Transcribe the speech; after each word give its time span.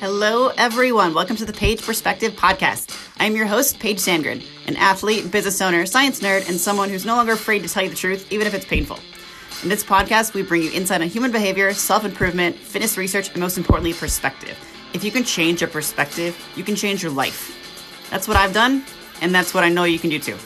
Hello, 0.00 0.48
everyone. 0.58 1.14
Welcome 1.14 1.36
to 1.36 1.44
the 1.44 1.52
Paige 1.52 1.80
Perspective 1.80 2.32
Podcast. 2.32 2.94
I'm 3.18 3.34
your 3.34 3.46
host, 3.46 3.78
Paige 3.78 3.98
Sandgren, 3.98 4.44
an 4.66 4.76
athlete, 4.76 5.30
business 5.30 5.60
owner, 5.62 5.86
science 5.86 6.20
nerd, 6.20 6.48
and 6.48 6.60
someone 6.60 6.90
who's 6.90 7.06
no 7.06 7.16
longer 7.16 7.32
afraid 7.32 7.62
to 7.62 7.68
tell 7.68 7.82
you 7.82 7.88
the 7.88 7.96
truth, 7.96 8.30
even 8.30 8.46
if 8.46 8.52
it's 8.52 8.66
painful. 8.66 8.98
In 9.62 9.68
this 9.70 9.82
podcast, 9.82 10.34
we 10.34 10.42
bring 10.42 10.62
you 10.62 10.70
insight 10.72 11.00
on 11.00 11.08
human 11.08 11.32
behavior, 11.32 11.72
self 11.72 12.04
improvement, 12.04 12.56
fitness 12.56 12.98
research, 12.98 13.30
and 13.30 13.38
most 13.38 13.56
importantly, 13.56 13.94
perspective. 13.94 14.58
If 14.92 15.04
you 15.04 15.10
can 15.10 15.24
change 15.24 15.62
your 15.62 15.70
perspective, 15.70 16.38
you 16.54 16.64
can 16.64 16.76
change 16.76 17.02
your 17.02 17.12
life. 17.12 18.08
That's 18.10 18.28
what 18.28 18.36
I've 18.36 18.52
done, 18.52 18.84
and 19.22 19.34
that's 19.34 19.54
what 19.54 19.64
I 19.64 19.70
know 19.70 19.84
you 19.84 19.98
can 19.98 20.10
do 20.10 20.18
too. 20.18 20.36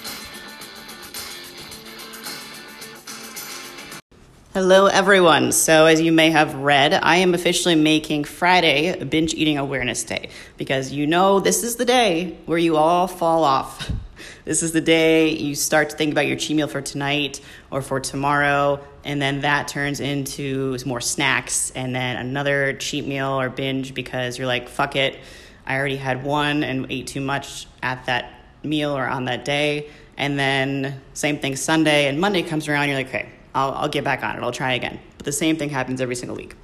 Hello, 4.54 4.86
everyone. 4.86 5.52
So, 5.52 5.84
as 5.84 6.00
you 6.00 6.10
may 6.10 6.30
have 6.30 6.54
read, 6.54 6.94
I 6.94 7.16
am 7.16 7.34
officially 7.34 7.74
making 7.74 8.24
Friday 8.24 9.04
Binge 9.04 9.34
Eating 9.34 9.58
Awareness 9.58 10.04
Day 10.04 10.30
because 10.56 10.90
you 10.90 11.06
know 11.06 11.38
this 11.38 11.62
is 11.62 11.76
the 11.76 11.84
day 11.84 12.38
where 12.46 12.56
you 12.56 12.78
all 12.78 13.06
fall 13.08 13.44
off. 13.44 13.92
This 14.44 14.62
is 14.62 14.72
the 14.72 14.80
day 14.80 15.28
you 15.28 15.54
start 15.54 15.90
to 15.90 15.96
think 15.96 16.12
about 16.12 16.26
your 16.26 16.36
cheat 16.36 16.56
meal 16.56 16.66
for 16.68 16.80
tonight 16.80 17.42
or 17.70 17.82
for 17.82 18.00
tomorrow, 18.00 18.80
and 19.04 19.20
then 19.20 19.42
that 19.42 19.68
turns 19.68 20.00
into 20.00 20.76
more 20.86 21.02
snacks 21.02 21.70
and 21.72 21.94
then 21.94 22.16
another 22.16 22.72
cheat 22.72 23.06
meal 23.06 23.38
or 23.38 23.50
binge 23.50 23.92
because 23.92 24.38
you're 24.38 24.46
like, 24.46 24.70
fuck 24.70 24.96
it, 24.96 25.18
I 25.66 25.76
already 25.76 25.98
had 25.98 26.24
one 26.24 26.64
and 26.64 26.86
ate 26.90 27.08
too 27.08 27.20
much 27.20 27.66
at 27.82 28.06
that 28.06 28.32
meal 28.64 28.96
or 28.96 29.06
on 29.06 29.26
that 29.26 29.44
day. 29.44 29.90
And 30.16 30.38
then, 30.38 31.00
same 31.12 31.38
thing 31.38 31.54
Sunday, 31.54 32.08
and 32.08 32.18
Monday 32.18 32.42
comes 32.42 32.66
around, 32.68 32.88
you're 32.88 32.96
like, 32.96 33.08
okay 33.08 33.28
I'll, 33.58 33.74
I'll 33.74 33.88
get 33.88 34.04
back 34.04 34.22
on 34.22 34.36
it. 34.36 34.42
I'll 34.42 34.52
try 34.52 34.74
again. 34.74 35.00
But 35.16 35.24
the 35.26 35.32
same 35.32 35.56
thing 35.56 35.70
happens 35.70 36.00
every 36.00 36.16
single 36.16 36.36
week. 36.36 36.54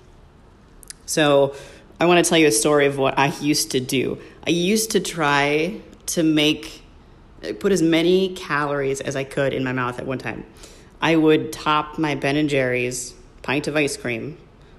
So 1.06 1.54
I 2.00 2.06
want 2.06 2.24
to 2.24 2.28
tell 2.28 2.38
you 2.38 2.46
a 2.46 2.52
story 2.52 2.86
of 2.86 2.98
what 2.98 3.18
I 3.18 3.26
used 3.40 3.72
to 3.72 3.80
do. 3.80 4.18
I 4.46 4.50
used 4.50 4.92
to 4.92 5.00
try 5.00 5.80
to 6.06 6.22
make, 6.22 6.82
put 7.60 7.72
as 7.72 7.82
many 7.82 8.34
calories 8.34 9.00
as 9.00 9.16
I 9.16 9.24
could 9.24 9.52
in 9.52 9.64
my 9.64 9.72
mouth 9.72 9.98
at 9.98 10.06
one 10.06 10.18
time. 10.18 10.44
I 11.00 11.16
would 11.16 11.52
top 11.52 11.98
my 11.98 12.14
Ben 12.14 12.36
and 12.36 12.48
Jerry's 12.48 13.14
pint 13.42 13.68
of 13.68 13.76
ice 13.76 13.96
cream 13.96 14.38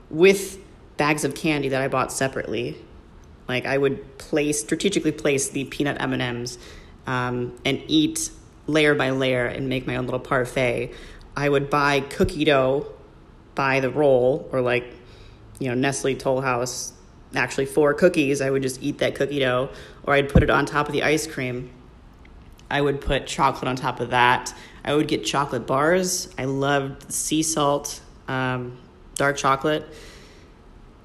with 0.10 0.58
bags 0.98 1.24
of 1.24 1.36
candy 1.36 1.70
that 1.70 1.82
I 1.82 1.88
bought 1.88 2.12
separately. 2.12 2.78
Like 3.48 3.66
I 3.66 3.78
would 3.78 4.18
place 4.18 4.60
strategically 4.62 5.12
place 5.12 5.50
the 5.50 5.66
peanut 5.66 6.02
M 6.02 6.14
and 6.14 6.22
M's 6.22 6.58
um, 7.06 7.56
and 7.64 7.84
eat 7.88 8.32
layer 8.68 8.96
by 8.96 9.12
layer 9.12 9.46
and 9.46 9.70
make 9.70 9.86
my 9.86 9.96
own 9.96 10.06
little 10.06 10.20
parfait 10.20 10.92
I 11.36 11.50
would 11.50 11.70
buy 11.70 12.00
cookie 12.02 12.46
dough 12.46 12.88
by 13.56 13.80
the 13.80 13.90
roll 13.90 14.48
or 14.52 14.62
like, 14.62 14.86
you 15.60 15.70
know, 15.70 15.76
Nestle 15.76 16.16
Toll 16.16 16.42
House, 16.42 16.94
actually 17.36 17.66
four 17.66 17.94
cookies. 17.94 18.42
I 18.42 18.50
would 18.50 18.62
just 18.62 18.82
eat 18.82 19.00
that 19.00 19.16
cookie 19.16 19.40
dough 19.40 19.70
or 20.04 20.14
I'd 20.14 20.30
put 20.30 20.44
it 20.44 20.50
on 20.50 20.66
top 20.66 20.88
of 20.88 20.94
the 20.94 21.04
ice 21.04 21.28
cream. 21.28 21.72
I 22.70 22.82
would 22.82 23.02
put 23.02 23.28
chocolate 23.28 23.68
on 23.68 23.76
top 23.76 24.00
of 24.00 24.10
that. 24.12 24.54
I 24.84 24.94
would 24.94 25.08
get 25.08 25.24
chocolate 25.24 25.68
bars. 25.68 26.30
I 26.38 26.46
loved 26.46 27.12
sea 27.12 27.44
salt, 27.44 28.02
um, 28.28 28.78
dark 29.16 29.38
chocolate. 29.38 29.86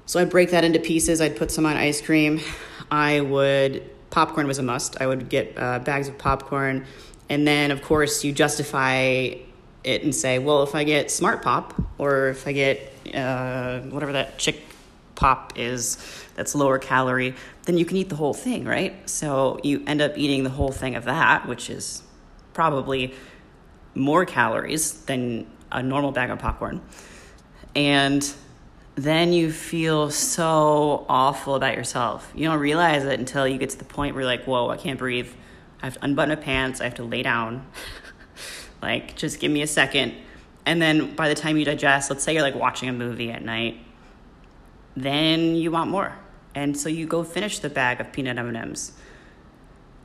So 0.05 0.19
I'd 0.19 0.29
break 0.29 0.51
that 0.51 0.63
into 0.63 0.79
pieces. 0.79 1.21
I'd 1.21 1.35
put 1.35 1.51
some 1.51 1.65
on 1.65 1.77
ice 1.77 2.01
cream. 2.01 2.41
I 2.89 3.21
would, 3.21 3.89
popcorn 4.09 4.47
was 4.47 4.59
a 4.59 4.63
must. 4.63 5.01
I 5.01 5.07
would 5.07 5.29
get 5.29 5.53
uh, 5.57 5.79
bags 5.79 6.07
of 6.07 6.17
popcorn. 6.17 6.85
And 7.29 7.47
then, 7.47 7.71
of 7.71 7.81
course, 7.81 8.23
you 8.23 8.33
justify 8.33 9.35
it 9.83 10.03
and 10.03 10.13
say, 10.13 10.39
well, 10.39 10.63
if 10.63 10.75
I 10.75 10.83
get 10.83 11.11
Smart 11.11 11.41
Pop 11.41 11.73
or 11.97 12.29
if 12.29 12.47
I 12.47 12.51
get 12.51 12.93
uh, 13.15 13.79
whatever 13.81 14.13
that 14.13 14.37
chick 14.37 14.61
pop 15.15 15.53
is 15.55 15.97
that's 16.35 16.55
lower 16.55 16.79
calorie, 16.79 17.35
then 17.63 17.77
you 17.77 17.85
can 17.85 17.97
eat 17.97 18.09
the 18.09 18.15
whole 18.15 18.33
thing, 18.33 18.65
right? 18.65 19.07
So 19.09 19.59
you 19.63 19.83
end 19.85 20.01
up 20.01 20.17
eating 20.17 20.43
the 20.43 20.49
whole 20.49 20.71
thing 20.71 20.95
of 20.95 21.05
that, 21.05 21.47
which 21.47 21.69
is 21.69 22.01
probably 22.53 23.13
more 23.93 24.25
calories 24.25 24.93
than 25.03 25.47
a 25.71 25.83
normal 25.83 26.11
bag 26.11 26.29
of 26.29 26.39
popcorn. 26.39 26.81
And 27.75 28.27
then 28.95 29.31
you 29.31 29.51
feel 29.51 30.09
so 30.09 31.05
awful 31.07 31.55
about 31.55 31.75
yourself. 31.75 32.31
You 32.35 32.45
don't 32.45 32.59
realize 32.59 33.05
it 33.05 33.19
until 33.19 33.47
you 33.47 33.57
get 33.57 33.69
to 33.71 33.77
the 33.77 33.85
point 33.85 34.15
where 34.15 34.23
you're 34.23 34.31
like, 34.31 34.45
whoa, 34.45 34.69
I 34.69 34.77
can't 34.77 34.99
breathe. 34.99 35.29
I 35.81 35.87
have 35.87 35.93
to 35.95 36.03
unbutton 36.03 36.37
my 36.37 36.43
pants. 36.43 36.81
I 36.81 36.85
have 36.85 36.95
to 36.95 37.03
lay 37.03 37.23
down. 37.23 37.65
Like, 38.81 39.15
just 39.15 39.39
give 39.39 39.51
me 39.51 39.61
a 39.61 39.67
second. 39.67 40.13
And 40.65 40.81
then 40.81 41.15
by 41.15 41.29
the 41.29 41.35
time 41.35 41.57
you 41.57 41.65
digest, 41.65 42.09
let's 42.09 42.23
say 42.23 42.33
you're 42.33 42.41
like 42.41 42.55
watching 42.55 42.89
a 42.89 42.93
movie 42.93 43.31
at 43.31 43.43
night, 43.43 43.79
then 44.95 45.55
you 45.55 45.71
want 45.71 45.89
more. 45.89 46.17
And 46.53 46.77
so 46.77 46.89
you 46.89 47.05
go 47.05 47.23
finish 47.23 47.59
the 47.59 47.69
bag 47.69 48.01
of 48.01 48.11
peanut 48.11 48.37
M&Ms. 48.37 48.93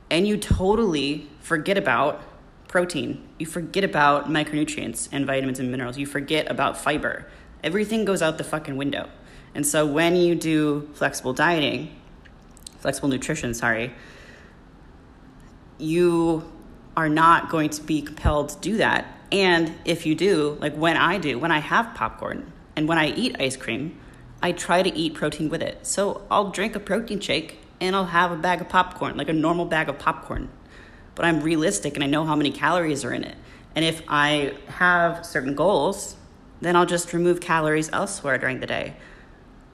And 0.09 0.27
you 0.27 0.37
totally 0.37 1.29
forget 1.41 1.77
about 1.77 2.21
protein. 2.67 3.27
You 3.39 3.45
forget 3.45 3.83
about 3.83 4.29
micronutrients 4.29 5.09
and 5.11 5.25
vitamins 5.25 5.59
and 5.59 5.71
minerals. 5.71 5.97
You 5.97 6.05
forget 6.05 6.49
about 6.49 6.77
fiber. 6.77 7.27
Everything 7.63 8.05
goes 8.05 8.21
out 8.21 8.37
the 8.37 8.43
fucking 8.43 8.77
window. 8.77 9.09
And 9.53 9.65
so 9.65 9.85
when 9.85 10.15
you 10.15 10.35
do 10.35 10.89
flexible 10.93 11.33
dieting, 11.33 11.95
flexible 12.79 13.09
nutrition, 13.09 13.53
sorry, 13.53 13.93
you 15.77 16.49
are 16.97 17.07
not 17.07 17.49
going 17.49 17.69
to 17.69 17.83
be 17.83 18.01
compelled 18.01 18.49
to 18.49 18.59
do 18.59 18.77
that. 18.77 19.05
And 19.31 19.73
if 19.85 20.05
you 20.05 20.15
do, 20.15 20.57
like 20.59 20.75
when 20.75 20.97
I 20.97 21.19
do, 21.19 21.37
when 21.37 21.51
I 21.51 21.59
have 21.59 21.93
popcorn 21.93 22.51
and 22.75 22.87
when 22.87 22.97
I 22.97 23.11
eat 23.11 23.35
ice 23.39 23.55
cream, 23.55 23.97
I 24.41 24.51
try 24.51 24.81
to 24.81 24.93
eat 24.93 25.13
protein 25.13 25.49
with 25.49 25.61
it. 25.61 25.85
So 25.85 26.25
I'll 26.31 26.49
drink 26.49 26.75
a 26.75 26.79
protein 26.79 27.19
shake 27.19 27.59
and 27.79 27.95
I'll 27.95 28.05
have 28.05 28.31
a 28.31 28.35
bag 28.35 28.61
of 28.61 28.69
popcorn, 28.69 29.15
like 29.15 29.29
a 29.29 29.33
normal 29.33 29.65
bag 29.65 29.89
of 29.89 29.99
popcorn. 29.99 30.49
But 31.13 31.25
I'm 31.25 31.41
realistic 31.41 31.95
and 31.95 32.03
I 32.03 32.07
know 32.07 32.25
how 32.25 32.35
many 32.35 32.51
calories 32.51 33.05
are 33.05 33.13
in 33.13 33.23
it. 33.23 33.35
And 33.75 33.85
if 33.85 34.01
I 34.07 34.55
have 34.67 35.23
certain 35.23 35.53
goals, 35.53 36.15
then 36.61 36.75
I'll 36.75 36.87
just 36.87 37.13
remove 37.13 37.39
calories 37.39 37.91
elsewhere 37.93 38.39
during 38.39 38.59
the 38.59 38.65
day. 38.65 38.95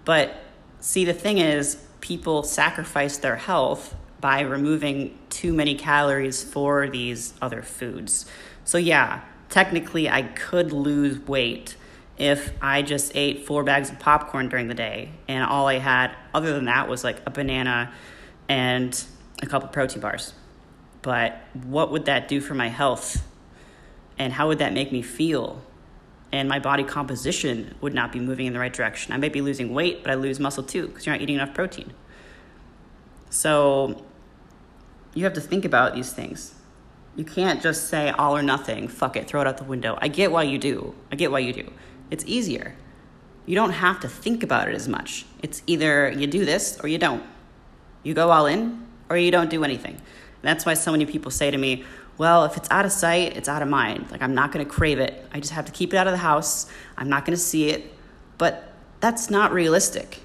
But 0.03 0.35
see, 0.81 1.05
the 1.05 1.13
thing 1.13 1.38
is, 1.38 1.85
people 2.01 2.44
sacrifice 2.44 3.17
their 3.17 3.38
health 3.38 3.95
by 4.23 4.39
removing 4.39 5.19
too 5.29 5.51
many 5.51 5.75
calories 5.75 6.41
for 6.41 6.88
these 6.88 7.34
other 7.41 7.61
foods. 7.61 8.25
So, 8.63 8.78
yeah, 8.78 9.19
technically, 9.50 10.09
I 10.09 10.22
could 10.22 10.72
lose 10.72 11.19
weight 11.28 11.75
if 12.17 12.53
I 12.61 12.84
just 12.84 13.17
ate 13.17 13.45
four 13.45 13.66
bags 13.66 13.89
of 13.89 14.00
popcorn 14.00 14.47
during 14.47 14.69
the 14.69 14.75
day 14.75 15.09
and 15.28 15.44
all 15.44 15.67
I 15.67 15.79
had, 15.79 16.16
other 16.34 16.53
than 16.53 16.66
that, 16.66 16.88
was 16.88 17.03
like 17.03 17.22
a 17.25 17.31
banana 17.31 17.91
and 18.47 19.03
a 19.41 19.45
couple 19.45 19.67
protein 19.67 20.00
bars. 20.00 20.34
But 21.01 21.41
what 21.66 21.91
would 21.91 22.05
that 22.05 22.29
do 22.29 22.40
for 22.40 22.53
my 22.53 22.69
health? 22.69 23.28
And 24.17 24.31
how 24.31 24.47
would 24.47 24.59
that 24.59 24.72
make 24.72 24.90
me 24.94 25.01
feel? 25.01 25.61
And 26.31 26.47
my 26.47 26.59
body 26.59 26.85
composition 26.85 27.75
would 27.81 27.94
not 27.94 28.13
be 28.13 28.22
moving 28.22 28.45
in 28.45 28.53
the 28.53 28.59
right 28.59 28.72
direction. 28.72 29.11
I 29.11 29.17
might 29.17 29.34
be 29.34 29.41
losing 29.41 29.73
weight, 29.73 30.01
but 30.01 30.11
I 30.11 30.13
lose 30.13 30.40
muscle 30.40 30.63
too 30.63 30.88
because 30.88 31.05
you're 31.05 31.13
not 31.13 31.22
eating 31.22 31.35
enough 31.35 31.53
protein. 31.53 31.91
So, 33.29 34.05
you 35.13 35.24
have 35.24 35.34
to 35.34 35.41
think 35.41 35.66
about 35.66 35.94
these 35.94 36.12
things. 36.12 36.56
You 37.16 37.24
can't 37.24 37.62
just 37.62 37.90
say 37.90 38.09
all 38.09 38.35
or 38.35 38.41
nothing, 38.41 38.88
fuck 38.88 39.16
it, 39.16 39.28
throw 39.28 39.41
it 39.41 39.47
out 39.47 39.57
the 39.57 39.63
window. 39.63 39.97
I 40.01 40.07
get 40.07 40.31
why 40.31 40.44
you 40.44 40.57
do. 40.57 40.96
I 41.12 41.16
get 41.16 41.31
why 41.31 41.40
you 41.40 41.53
do. 41.53 41.72
It's 42.09 42.25
easier. 42.25 42.75
You 43.46 43.56
don't 43.56 43.72
have 43.72 44.00
to 44.00 44.07
think 44.07 44.41
about 44.41 44.68
it 44.68 44.75
as 44.75 44.88
much. 44.88 45.25
It's 45.41 45.62
either 45.68 46.09
you 46.09 46.28
do 46.28 46.46
this 46.46 46.79
or 46.81 46.88
you 46.88 46.97
don't. 46.97 47.23
You 48.02 48.13
go 48.13 48.31
all 48.31 48.46
in 48.47 48.88
or 49.09 49.18
you 49.18 49.31
don't 49.31 49.50
do 49.50 49.63
anything. 49.63 49.94
And 49.94 50.02
that's 50.41 50.66
why 50.66 50.73
so 50.73 50.91
many 50.91 51.06
people 51.06 51.29
say 51.29 51.52
to 51.52 51.57
me, 51.57 51.84
well, 52.18 52.46
if 52.46 52.57
it's 52.57 52.69
out 52.72 52.85
of 52.85 52.91
sight, 52.91 53.35
it's 53.38 53.50
out 53.50 53.62
of 53.62 53.68
mind. 53.68 54.12
Like, 54.12 54.22
I'm 54.22 54.35
not 54.35 54.52
going 54.52 54.66
to 54.66 54.72
crave 54.72 55.00
it. 55.00 55.25
I 55.34 55.40
just 55.40 55.53
have 55.53 55.66
to 55.66 55.72
keep 55.72 55.94
it 55.94 55.97
out 55.97 56.07
of 56.07 56.13
the 56.13 56.18
house. 56.18 56.68
I'm 56.97 57.09
not 57.09 57.25
going 57.25 57.35
to 57.35 57.41
see 57.41 57.69
it. 57.69 57.91
But 58.38 58.72
that's 59.00 59.29
not 59.29 59.52
realistic. 59.52 60.19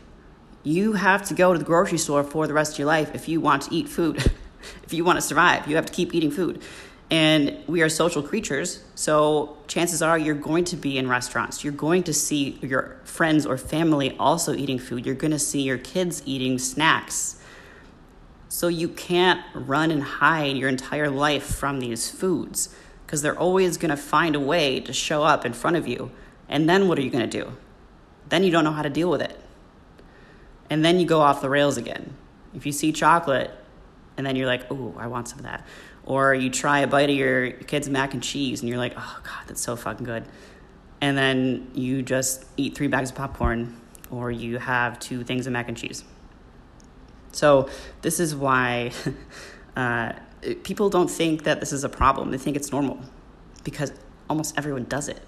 You 0.63 0.93
have 0.95 1.27
to 1.29 1.35
go 1.35 1.53
to 1.53 1.59
the 1.59 1.65
grocery 1.65 1.99
store 1.99 2.23
for 2.25 2.47
the 2.47 2.53
rest 2.53 2.75
of 2.75 2.79
your 2.79 2.89
life 2.89 3.15
if 3.15 3.29
you 3.29 3.41
want 3.41 3.63
to 3.63 3.75
eat 3.75 3.89
food. 3.89 4.33
if 4.85 4.93
you 4.93 5.05
want 5.05 5.17
to 5.17 5.23
survive, 5.23 5.67
you 5.67 5.77
have 5.77 5.87
to 5.87 5.93
keep 5.93 6.15
eating 6.15 6.31
food. 6.31 6.63
And 7.11 7.57
we 7.67 7.81
are 7.81 7.89
social 7.89 8.23
creatures, 8.23 8.83
so 8.95 9.57
chances 9.67 10.03
are 10.03 10.19
you're 10.19 10.35
going 10.35 10.65
to 10.67 10.77
be 10.77 10.99
in 10.99 11.09
restaurants. 11.09 11.65
You're 11.65 11.73
going 11.73 12.03
to 12.03 12.13
see 12.13 12.59
your 12.61 12.99
friends 13.05 13.47
or 13.47 13.57
family 13.57 14.15
also 14.19 14.55
eating 14.55 14.79
food. 14.79 15.07
You're 15.07 15.15
going 15.15 15.31
to 15.31 15.39
see 15.39 15.63
your 15.63 15.79
kids 15.79 16.23
eating 16.27 16.59
snacks. 16.59 17.41
So 18.51 18.69
you 18.69 18.89
can't 18.89 19.41
run 19.55 19.91
and 19.91 20.03
hide 20.03 20.57
your 20.57 20.69
entire 20.69 21.09
life 21.09 21.45
from 21.45 21.81
these 21.81 22.11
foods 22.11 22.75
because 23.07 23.23
they're 23.23 23.39
always 23.39 23.79
going 23.79 23.91
to 23.91 23.97
find 23.97 24.37
a 24.37 24.41
way 24.41 24.81
to 24.81 24.93
show 24.93 25.23
up 25.23 25.47
in 25.47 25.55
front 25.55 25.77
of 25.77 25.89
you. 25.89 26.11
And 26.47 26.69
then 26.69 26.89
what 26.89 26.99
are 26.99 27.03
you 27.03 27.11
going 27.11 27.29
to 27.29 27.45
do? 27.45 27.53
Then 28.29 28.45
you 28.45 28.51
don't 28.51 28.65
know 28.65 28.73
how 28.73 28.83
to 28.83 28.91
deal 28.91 29.09
with 29.09 29.23
it. 29.23 29.39
And 30.69 30.85
then 30.85 31.01
you 31.01 31.07
go 31.07 31.21
off 31.21 31.41
the 31.41 31.49
rails 31.49 31.79
again. 31.79 32.15
If 32.55 32.67
you 32.67 32.73
see 32.73 32.93
chocolate, 32.93 33.51
and 34.19 34.27
then 34.27 34.37
you're 34.37 34.47
like, 34.47 34.71
oh, 34.71 34.95
I 34.99 35.07
want 35.07 35.29
some 35.29 35.39
of 35.39 35.45
that." 35.47 35.67
Or 36.05 36.35
you 36.35 36.51
try 36.51 36.81
a 36.81 36.87
bite 36.87 37.09
of 37.09 37.17
your 37.17 37.53
kid's 37.53 37.89
mac 37.89 38.13
and 38.13 38.23
cheese, 38.23 38.61
and 38.61 38.69
you're 38.69 38.79
like, 38.79 38.93
"Oh 38.97 39.21
God, 39.23 39.45
that's 39.47 39.63
so 39.63 39.77
fucking 39.77 40.05
good," 40.05 40.25
and 41.01 41.17
then 41.17 41.71
you 41.75 42.03
just 42.03 42.45
eat 42.59 42.77
three 42.77 42.89
bags 42.89 43.11
of 43.11 43.17
popcorn 43.17 43.81
or 44.11 44.31
you 44.31 44.59
have 44.59 44.99
two 44.99 45.23
things 45.25 45.47
of 45.47 45.53
mac 45.53 45.69
and 45.69 45.77
cheese. 45.77 46.05
So, 47.33 47.69
this 48.03 48.21
is 48.21 48.35
why 48.35 48.93
uh, 49.77 50.13
people 50.63 50.89
don't 50.91 51.11
think 51.11 51.45
that 51.45 51.61
this 51.61 51.73
is 51.73 51.85
a 51.85 51.89
problem. 51.89 52.31
They 52.31 52.39
think 52.39 52.57
it's 52.57 52.73
normal 52.73 53.01
because 53.65 53.93
almost 54.31 54.57
everyone 54.57 54.85
does 54.85 55.09
it. 55.09 55.21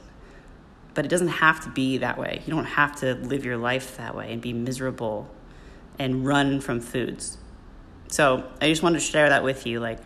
But 0.94 1.04
it 1.04 1.08
doesn't 1.08 1.28
have 1.28 1.60
to 1.60 1.70
be 1.70 1.98
that 1.98 2.18
way. 2.18 2.42
You 2.46 2.52
don't 2.52 2.64
have 2.64 2.96
to 2.96 3.14
live 3.14 3.44
your 3.44 3.56
life 3.56 3.96
that 3.96 4.16
way 4.16 4.32
and 4.32 4.42
be 4.42 4.52
miserable 4.52 5.28
and 5.98 6.26
run 6.26 6.60
from 6.60 6.80
foods. 6.80 7.38
So, 8.10 8.44
I 8.60 8.68
just 8.68 8.82
wanted 8.82 9.00
to 9.00 9.04
share 9.04 9.28
that 9.28 9.44
with 9.44 9.66
you. 9.66 9.80
Like, 9.80 10.00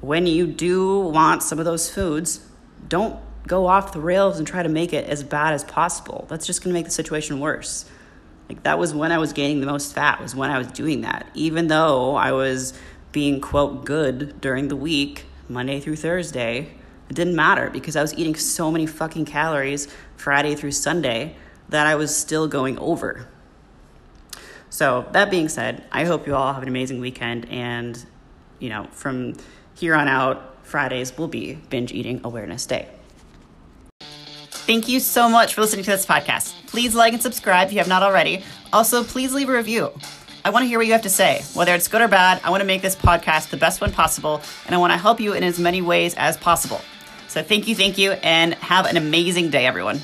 when 0.00 0.26
you 0.26 0.46
do 0.46 1.00
want 1.00 1.42
some 1.42 1.58
of 1.58 1.64
those 1.64 1.90
foods, 1.90 2.44
don't 2.88 3.18
go 3.46 3.66
off 3.66 3.92
the 3.92 4.00
rails 4.00 4.38
and 4.38 4.46
try 4.46 4.62
to 4.62 4.68
make 4.68 4.92
it 4.92 5.08
as 5.08 5.22
bad 5.22 5.54
as 5.54 5.64
possible. 5.64 6.26
That's 6.28 6.46
just 6.46 6.62
going 6.62 6.72
to 6.72 6.78
make 6.78 6.86
the 6.86 6.92
situation 6.92 7.40
worse. 7.40 7.84
Like 8.48 8.64
that 8.64 8.78
was 8.78 8.94
when 8.94 9.12
I 9.12 9.18
was 9.18 9.32
gaining 9.32 9.60
the 9.60 9.66
most 9.66 9.94
fat 9.94 10.20
was 10.20 10.34
when 10.34 10.50
I 10.50 10.58
was 10.58 10.66
doing 10.68 11.02
that. 11.02 11.26
Even 11.34 11.68
though 11.68 12.16
I 12.16 12.32
was 12.32 12.74
being 13.10 13.40
quote 13.40 13.84
good 13.84 14.40
during 14.40 14.68
the 14.68 14.76
week, 14.76 15.26
Monday 15.48 15.80
through 15.80 15.96
Thursday, 15.96 16.74
it 17.08 17.14
didn't 17.14 17.36
matter 17.36 17.70
because 17.70 17.96
I 17.96 18.02
was 18.02 18.14
eating 18.14 18.34
so 18.34 18.70
many 18.70 18.86
fucking 18.86 19.24
calories 19.24 19.88
Friday 20.16 20.54
through 20.54 20.72
Sunday 20.72 21.36
that 21.68 21.86
I 21.86 21.94
was 21.94 22.14
still 22.14 22.48
going 22.48 22.78
over. 22.78 23.26
So, 24.72 25.04
that 25.12 25.30
being 25.30 25.50
said, 25.50 25.84
I 25.92 26.04
hope 26.04 26.26
you 26.26 26.34
all 26.34 26.54
have 26.54 26.62
an 26.62 26.68
amazing 26.68 26.98
weekend 26.98 27.46
and 27.50 28.02
you 28.58 28.70
know, 28.70 28.86
from 28.92 29.34
here 29.74 29.94
on 29.94 30.08
out, 30.08 30.64
Fridays 30.66 31.18
will 31.18 31.28
be 31.28 31.58
binge 31.68 31.92
eating 31.92 32.22
awareness 32.24 32.64
day. 32.64 32.88
Thank 34.00 34.88
you 34.88 34.98
so 34.98 35.28
much 35.28 35.52
for 35.52 35.60
listening 35.60 35.84
to 35.84 35.90
this 35.90 36.06
podcast. 36.06 36.54
Please 36.68 36.94
like 36.94 37.12
and 37.12 37.20
subscribe 37.20 37.66
if 37.66 37.74
you 37.74 37.80
have 37.80 37.88
not 37.88 38.02
already. 38.02 38.44
Also, 38.72 39.04
please 39.04 39.34
leave 39.34 39.50
a 39.50 39.52
review. 39.52 39.90
I 40.42 40.48
want 40.48 40.62
to 40.62 40.68
hear 40.68 40.78
what 40.78 40.86
you 40.86 40.94
have 40.94 41.02
to 41.02 41.10
say. 41.10 41.42
Whether 41.52 41.74
it's 41.74 41.88
good 41.88 42.00
or 42.00 42.08
bad, 42.08 42.40
I 42.42 42.48
want 42.48 42.62
to 42.62 42.66
make 42.66 42.80
this 42.80 42.96
podcast 42.96 43.50
the 43.50 43.58
best 43.58 43.82
one 43.82 43.92
possible, 43.92 44.40
and 44.64 44.74
I 44.74 44.78
want 44.78 44.94
to 44.94 44.96
help 44.96 45.20
you 45.20 45.34
in 45.34 45.44
as 45.44 45.58
many 45.58 45.82
ways 45.82 46.14
as 46.14 46.38
possible. 46.38 46.80
So, 47.28 47.42
thank 47.42 47.68
you, 47.68 47.74
thank 47.74 47.98
you, 47.98 48.12
and 48.12 48.54
have 48.54 48.86
an 48.86 48.96
amazing 48.96 49.50
day, 49.50 49.66
everyone. 49.66 50.00